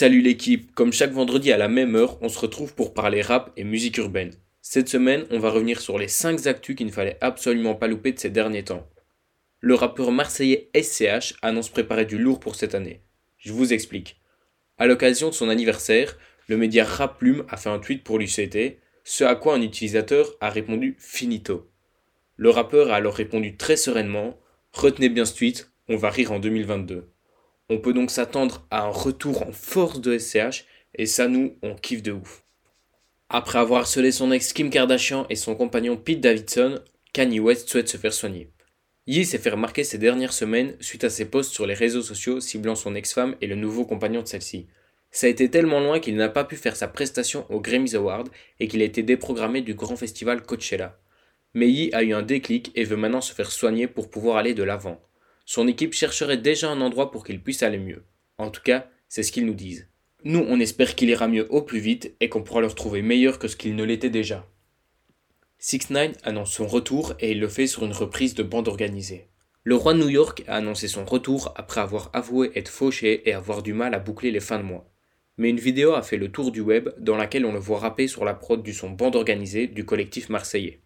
Salut 0.00 0.20
l'équipe, 0.20 0.72
comme 0.76 0.92
chaque 0.92 1.10
vendredi 1.10 1.50
à 1.50 1.56
la 1.56 1.66
même 1.66 1.96
heure, 1.96 2.22
on 2.22 2.28
se 2.28 2.38
retrouve 2.38 2.72
pour 2.72 2.94
parler 2.94 3.20
rap 3.20 3.50
et 3.56 3.64
musique 3.64 3.98
urbaine. 3.98 4.30
Cette 4.62 4.88
semaine, 4.88 5.24
on 5.32 5.40
va 5.40 5.50
revenir 5.50 5.80
sur 5.80 5.98
les 5.98 6.06
5 6.06 6.46
actus 6.46 6.76
qu'il 6.76 6.86
ne 6.86 6.92
fallait 6.92 7.18
absolument 7.20 7.74
pas 7.74 7.88
louper 7.88 8.12
de 8.12 8.18
ces 8.20 8.30
derniers 8.30 8.62
temps. 8.62 8.88
Le 9.58 9.74
rappeur 9.74 10.12
marseillais 10.12 10.70
SCH 10.72 11.34
annonce 11.42 11.68
préparer 11.68 12.04
du 12.04 12.16
lourd 12.16 12.38
pour 12.38 12.54
cette 12.54 12.76
année. 12.76 13.02
Je 13.38 13.52
vous 13.52 13.72
explique. 13.72 14.20
À 14.78 14.86
l'occasion 14.86 15.30
de 15.30 15.34
son 15.34 15.48
anniversaire, 15.48 16.16
le 16.46 16.56
média 16.56 16.84
Rap 16.84 17.18
Plume 17.18 17.44
a 17.48 17.56
fait 17.56 17.68
un 17.68 17.80
tweet 17.80 18.04
pour 18.04 18.20
souhaiter, 18.24 18.78
ce 19.02 19.24
à 19.24 19.34
quoi 19.34 19.56
un 19.56 19.62
utilisateur 19.62 20.32
a 20.40 20.48
répondu 20.48 20.94
finito. 21.00 21.72
Le 22.36 22.50
rappeur 22.50 22.92
a 22.92 22.94
alors 22.94 23.16
répondu 23.16 23.56
très 23.56 23.76
sereinement 23.76 24.38
Retenez 24.70 25.08
bien 25.08 25.24
ce 25.24 25.34
tweet, 25.34 25.72
on 25.88 25.96
va 25.96 26.10
rire 26.10 26.30
en 26.30 26.38
2022. 26.38 27.10
On 27.70 27.78
peut 27.78 27.92
donc 27.92 28.10
s'attendre 28.10 28.66
à 28.70 28.84
un 28.84 28.88
retour 28.88 29.46
en 29.46 29.52
force 29.52 30.00
de 30.00 30.16
SCH, 30.16 30.64
et 30.94 31.04
ça 31.04 31.28
nous, 31.28 31.56
on 31.62 31.74
kiffe 31.74 32.02
de 32.02 32.12
ouf. 32.12 32.44
Après 33.28 33.58
avoir 33.58 33.80
harcelé 33.80 34.10
son 34.10 34.32
ex 34.32 34.54
Kim 34.54 34.70
Kardashian 34.70 35.26
et 35.28 35.36
son 35.36 35.54
compagnon 35.54 35.98
Pete 35.98 36.20
Davidson, 36.20 36.80
Kanye 37.12 37.40
West 37.40 37.68
souhaite 37.68 37.90
se 37.90 37.98
faire 37.98 38.14
soigner. 38.14 38.50
Yi 39.06 39.26
s'est 39.26 39.38
fait 39.38 39.50
remarquer 39.50 39.84
ces 39.84 39.98
dernières 39.98 40.32
semaines 40.32 40.76
suite 40.80 41.04
à 41.04 41.10
ses 41.10 41.26
posts 41.26 41.52
sur 41.52 41.66
les 41.66 41.74
réseaux 41.74 42.00
sociaux 42.00 42.40
ciblant 42.40 42.74
son 42.74 42.94
ex-femme 42.94 43.36
et 43.42 43.46
le 43.46 43.54
nouveau 43.54 43.84
compagnon 43.84 44.22
de 44.22 44.26
celle-ci. 44.26 44.66
Ça 45.10 45.26
a 45.26 45.30
été 45.30 45.50
tellement 45.50 45.80
loin 45.80 46.00
qu'il 46.00 46.16
n'a 46.16 46.28
pas 46.30 46.44
pu 46.44 46.56
faire 46.56 46.76
sa 46.76 46.88
prestation 46.88 47.44
aux 47.50 47.60
Grammys 47.60 47.94
Awards 47.94 48.28
et 48.60 48.68
qu'il 48.68 48.80
a 48.80 48.86
été 48.86 49.02
déprogrammé 49.02 49.60
du 49.60 49.74
grand 49.74 49.96
festival 49.96 50.42
Coachella. 50.42 50.98
Mais 51.52 51.68
Yi 51.68 51.90
a 51.92 52.02
eu 52.02 52.14
un 52.14 52.22
déclic 52.22 52.72
et 52.74 52.84
veut 52.84 52.96
maintenant 52.96 53.20
se 53.20 53.34
faire 53.34 53.50
soigner 53.50 53.88
pour 53.88 54.08
pouvoir 54.08 54.38
aller 54.38 54.54
de 54.54 54.62
l'avant 54.62 55.00
son 55.48 55.66
équipe 55.66 55.94
chercherait 55.94 56.36
déjà 56.36 56.70
un 56.70 56.82
endroit 56.82 57.10
pour 57.10 57.24
qu'il 57.24 57.40
puisse 57.40 57.62
aller 57.62 57.78
mieux. 57.78 58.04
En 58.36 58.50
tout 58.50 58.60
cas, 58.62 58.86
c'est 59.08 59.22
ce 59.22 59.32
qu'ils 59.32 59.46
nous 59.46 59.54
disent. 59.54 59.88
Nous, 60.22 60.44
on 60.46 60.60
espère 60.60 60.94
qu'il 60.94 61.08
ira 61.08 61.26
mieux 61.26 61.50
au 61.50 61.62
plus 61.62 61.78
vite 61.78 62.14
et 62.20 62.28
qu'on 62.28 62.42
pourra 62.42 62.60
le 62.60 62.66
retrouver 62.66 63.00
meilleur 63.00 63.38
que 63.38 63.48
ce 63.48 63.56
qu'il 63.56 63.74
ne 63.74 63.82
l'était 63.82 64.10
déjà. 64.10 64.46
6 65.58 65.88
9 65.88 66.12
annonce 66.24 66.52
son 66.52 66.66
retour 66.66 67.14
et 67.18 67.30
il 67.30 67.40
le 67.40 67.48
fait 67.48 67.66
sur 67.66 67.82
une 67.86 67.94
reprise 67.94 68.34
de 68.34 68.42
bande 68.42 68.68
organisée. 68.68 69.28
Le 69.64 69.74
roi 69.74 69.94
de 69.94 70.00
New 70.00 70.10
York 70.10 70.44
a 70.48 70.56
annoncé 70.56 70.86
son 70.86 71.06
retour 71.06 71.54
après 71.56 71.80
avoir 71.80 72.10
avoué 72.12 72.50
être 72.54 72.68
fauché 72.68 73.26
et 73.26 73.32
avoir 73.32 73.62
du 73.62 73.72
mal 73.72 73.94
à 73.94 74.00
boucler 74.00 74.30
les 74.30 74.40
fins 74.40 74.58
de 74.58 74.64
mois. 74.64 74.92
Mais 75.38 75.48
une 75.48 75.60
vidéo 75.60 75.94
a 75.94 76.02
fait 76.02 76.18
le 76.18 76.30
tour 76.30 76.52
du 76.52 76.60
web 76.60 76.90
dans 76.98 77.16
laquelle 77.16 77.46
on 77.46 77.54
le 77.54 77.58
voit 77.58 77.78
rapper 77.78 78.06
sur 78.06 78.26
la 78.26 78.34
prod 78.34 78.62
du 78.62 78.74
son 78.74 78.90
bande 78.90 79.16
organisée 79.16 79.66
du 79.66 79.86
collectif 79.86 80.28
marseillais. 80.28 80.82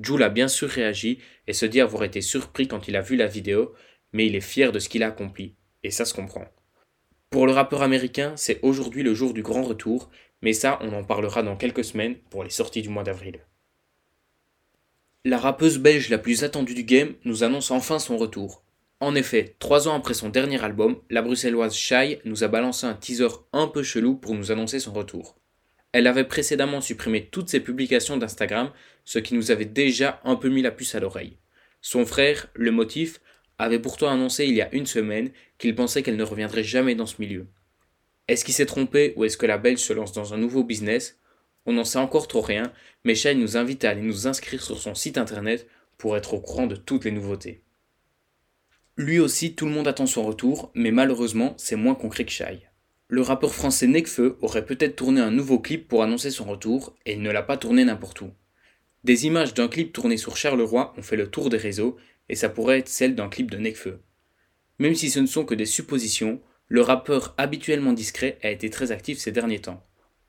Joule 0.00 0.22
a 0.22 0.28
bien 0.28 0.48
sûr 0.48 0.68
réagi 0.68 1.18
et 1.46 1.52
se 1.52 1.66
dit 1.66 1.80
avoir 1.80 2.04
été 2.04 2.20
surpris 2.20 2.68
quand 2.68 2.88
il 2.88 2.96
a 2.96 3.00
vu 3.00 3.16
la 3.16 3.26
vidéo, 3.26 3.74
mais 4.12 4.26
il 4.26 4.36
est 4.36 4.40
fier 4.40 4.72
de 4.72 4.78
ce 4.78 4.88
qu'il 4.88 5.02
a 5.02 5.08
accompli, 5.08 5.54
et 5.82 5.90
ça 5.90 6.04
se 6.04 6.14
comprend. 6.14 6.46
Pour 7.30 7.46
le 7.46 7.52
rappeur 7.52 7.82
américain, 7.82 8.32
c'est 8.36 8.60
aujourd'hui 8.62 9.02
le 9.02 9.14
jour 9.14 9.34
du 9.34 9.42
grand 9.42 9.62
retour, 9.62 10.10
mais 10.40 10.52
ça 10.52 10.78
on 10.82 10.92
en 10.92 11.04
parlera 11.04 11.42
dans 11.42 11.56
quelques 11.56 11.84
semaines 11.84 12.16
pour 12.30 12.44
les 12.44 12.50
sorties 12.50 12.82
du 12.82 12.88
mois 12.88 13.02
d'avril. 13.02 13.40
La 15.24 15.36
rappeuse 15.36 15.78
belge 15.78 16.08
la 16.08 16.18
plus 16.18 16.44
attendue 16.44 16.74
du 16.74 16.84
game 16.84 17.14
nous 17.24 17.42
annonce 17.42 17.70
enfin 17.70 17.98
son 17.98 18.16
retour. 18.16 18.62
En 19.00 19.14
effet, 19.14 19.56
trois 19.58 19.88
ans 19.88 19.94
après 19.94 20.14
son 20.14 20.28
dernier 20.28 20.62
album, 20.62 21.00
la 21.10 21.22
bruxelloise 21.22 21.74
Shy 21.74 22.18
nous 22.24 22.44
a 22.44 22.48
balancé 22.48 22.86
un 22.86 22.94
teaser 22.94 23.28
un 23.52 23.66
peu 23.66 23.82
chelou 23.82 24.16
pour 24.16 24.34
nous 24.34 24.50
annoncer 24.50 24.80
son 24.80 24.92
retour. 24.92 25.38
Elle 25.92 26.06
avait 26.06 26.24
précédemment 26.24 26.80
supprimé 26.80 27.26
toutes 27.26 27.48
ses 27.48 27.60
publications 27.60 28.16
d'Instagram, 28.16 28.72
ce 29.04 29.18
qui 29.18 29.34
nous 29.34 29.50
avait 29.50 29.64
déjà 29.64 30.20
un 30.24 30.36
peu 30.36 30.48
mis 30.48 30.62
la 30.62 30.70
puce 30.70 30.94
à 30.94 31.00
l'oreille. 31.00 31.38
Son 31.80 32.04
frère, 32.04 32.48
le 32.54 32.70
motif, 32.70 33.20
avait 33.58 33.78
pourtant 33.78 34.10
annoncé 34.10 34.46
il 34.46 34.54
y 34.54 34.62
a 34.62 34.72
une 34.74 34.86
semaine 34.86 35.30
qu'il 35.58 35.74
pensait 35.74 36.02
qu'elle 36.02 36.16
ne 36.16 36.24
reviendrait 36.24 36.64
jamais 36.64 36.94
dans 36.94 37.06
ce 37.06 37.16
milieu. 37.18 37.46
Est-ce 38.28 38.44
qu'il 38.44 38.54
s'est 38.54 38.66
trompé 38.66 39.14
ou 39.16 39.24
est-ce 39.24 39.38
que 39.38 39.46
la 39.46 39.58
Belge 39.58 39.80
se 39.80 39.92
lance 39.92 40.12
dans 40.12 40.34
un 40.34 40.38
nouveau 40.38 40.62
business? 40.62 41.18
On 41.64 41.72
n'en 41.72 41.84
sait 41.84 41.98
encore 41.98 42.28
trop 42.28 42.42
rien, 42.42 42.72
mais 43.04 43.14
Shai 43.14 43.34
nous 43.34 43.56
invite 43.56 43.84
à 43.84 43.90
aller 43.90 44.02
nous 44.02 44.26
inscrire 44.26 44.62
sur 44.62 44.78
son 44.78 44.94
site 44.94 45.18
internet 45.18 45.66
pour 45.96 46.16
être 46.16 46.34
au 46.34 46.40
courant 46.40 46.66
de 46.66 46.76
toutes 46.76 47.04
les 47.04 47.10
nouveautés. 47.10 47.62
Lui 48.96 49.18
aussi, 49.18 49.54
tout 49.54 49.64
le 49.64 49.72
monde 49.72 49.88
attend 49.88 50.06
son 50.06 50.24
retour, 50.24 50.70
mais 50.74 50.90
malheureusement, 50.90 51.54
c'est 51.56 51.76
moins 51.76 51.94
concret 51.94 52.24
que 52.24 52.32
Shai. 52.32 52.67
Le 53.10 53.22
rappeur 53.22 53.54
français 53.54 53.86
Nekfeu 53.86 54.36
aurait 54.42 54.66
peut-être 54.66 54.96
tourné 54.96 55.22
un 55.22 55.30
nouveau 55.30 55.58
clip 55.58 55.88
pour 55.88 56.02
annoncer 56.02 56.30
son 56.30 56.44
retour, 56.44 56.94
et 57.06 57.14
il 57.14 57.22
ne 57.22 57.30
l'a 57.30 57.42
pas 57.42 57.56
tourné 57.56 57.82
n'importe 57.86 58.20
où. 58.20 58.30
Des 59.02 59.24
images 59.24 59.54
d'un 59.54 59.68
clip 59.68 59.94
tourné 59.94 60.18
sur 60.18 60.36
Charleroi 60.36 60.92
ont 60.98 61.02
fait 61.02 61.16
le 61.16 61.30
tour 61.30 61.48
des 61.48 61.56
réseaux, 61.56 61.96
et 62.28 62.34
ça 62.34 62.50
pourrait 62.50 62.80
être 62.80 62.88
celle 62.88 63.14
d'un 63.14 63.30
clip 63.30 63.50
de 63.50 63.56
Nekfeu. 63.56 64.00
Même 64.78 64.94
si 64.94 65.08
ce 65.08 65.20
ne 65.20 65.26
sont 65.26 65.46
que 65.46 65.54
des 65.54 65.64
suppositions, 65.64 66.42
le 66.68 66.82
rappeur 66.82 67.34
habituellement 67.38 67.94
discret 67.94 68.38
a 68.42 68.50
été 68.50 68.68
très 68.68 68.92
actif 68.92 69.16
ces 69.16 69.32
derniers 69.32 69.62
temps. 69.62 69.82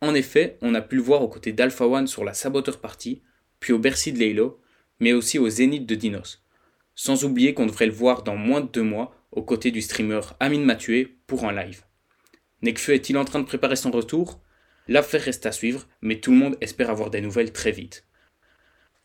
En 0.00 0.12
effet, 0.12 0.58
on 0.60 0.74
a 0.74 0.82
pu 0.82 0.96
le 0.96 1.02
voir 1.02 1.22
aux 1.22 1.28
côtés 1.28 1.52
d'Alpha 1.52 1.86
One 1.86 2.08
sur 2.08 2.24
la 2.24 2.34
Saboteur 2.34 2.80
Party, 2.80 3.22
puis 3.60 3.72
au 3.72 3.78
Bercy 3.78 4.12
de 4.12 4.18
Laylo, 4.18 4.60
mais 4.98 5.12
aussi 5.12 5.38
au 5.38 5.48
Zénith 5.48 5.86
de 5.86 5.94
Dinos. 5.94 6.42
Sans 6.96 7.24
oublier 7.24 7.54
qu'on 7.54 7.66
devrait 7.66 7.86
le 7.86 7.92
voir 7.92 8.24
dans 8.24 8.36
moins 8.36 8.62
de 8.62 8.68
deux 8.68 8.82
mois 8.82 9.14
aux 9.30 9.44
côtés 9.44 9.70
du 9.70 9.80
streamer 9.80 10.22
Amine 10.40 10.64
Mathieu 10.64 11.10
pour 11.28 11.44
un 11.44 11.52
live. 11.52 11.84
Nekfeu 12.64 12.94
est-il 12.94 13.18
en 13.18 13.26
train 13.26 13.40
de 13.40 13.44
préparer 13.44 13.76
son 13.76 13.90
retour? 13.90 14.40
L'affaire 14.88 15.20
reste 15.20 15.44
à 15.44 15.52
suivre, 15.52 15.86
mais 16.00 16.18
tout 16.18 16.30
le 16.30 16.38
monde 16.38 16.56
espère 16.62 16.88
avoir 16.88 17.10
des 17.10 17.20
nouvelles 17.20 17.52
très 17.52 17.70
vite. 17.70 18.06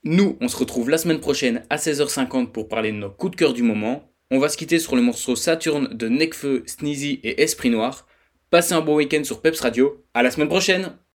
Nous, 0.06 0.38
on 0.40 0.48
se 0.48 0.56
retrouve 0.56 0.90
la 0.90 0.98
semaine 0.98 1.20
prochaine 1.20 1.66
à 1.70 1.76
16h50 1.76 2.54
pour 2.54 2.70
parler 2.70 2.94
de 2.94 2.98
nos 2.98 3.10
coups 3.10 3.32
de 3.32 3.36
cœur 3.36 3.52
du 3.52 3.64
moment. 3.64 4.10
On 4.32 4.40
va 4.40 4.48
se 4.48 4.56
quitter 4.56 4.80
sur 4.80 4.96
le 4.96 5.02
morceau 5.02 5.36
Saturne 5.36 5.90
de 5.92 6.08
Nekfeu, 6.08 6.64
Sneezy 6.68 7.20
et 7.24 7.42
Esprit 7.42 7.70
Noir. 7.70 8.08
Passez 8.50 8.74
un 8.74 8.82
bon 8.82 8.96
week-end 8.96 9.26
sur 9.26 9.42
Peps 9.42 9.60
Radio. 9.60 10.06
À 10.14 10.24
la 10.24 10.32
semaine 10.32 10.48
prochaine 10.48 10.98